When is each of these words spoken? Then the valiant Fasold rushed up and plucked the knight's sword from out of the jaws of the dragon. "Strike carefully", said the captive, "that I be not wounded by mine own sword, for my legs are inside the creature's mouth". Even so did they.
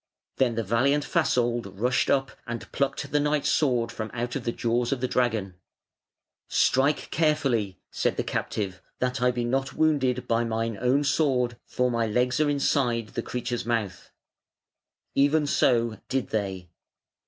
Then 0.37 0.55
the 0.55 0.63
valiant 0.63 1.03
Fasold 1.03 1.79
rushed 1.79 2.09
up 2.09 2.31
and 2.47 2.71
plucked 2.71 3.11
the 3.11 3.19
knight's 3.19 3.49
sword 3.51 3.91
from 3.91 4.09
out 4.15 4.35
of 4.35 4.45
the 4.45 4.51
jaws 4.51 4.91
of 4.91 4.99
the 4.99 5.07
dragon. 5.07 5.53
"Strike 6.47 7.11
carefully", 7.11 7.77
said 7.91 8.17
the 8.17 8.23
captive, 8.23 8.81
"that 8.97 9.21
I 9.21 9.29
be 9.29 9.45
not 9.45 9.73
wounded 9.75 10.27
by 10.27 10.43
mine 10.43 10.75
own 10.81 11.03
sword, 11.03 11.55
for 11.67 11.91
my 11.91 12.07
legs 12.07 12.39
are 12.39 12.49
inside 12.49 13.09
the 13.09 13.21
creature's 13.21 13.63
mouth". 13.63 14.09
Even 15.13 15.45
so 15.45 15.99
did 16.09 16.29
they. 16.31 16.71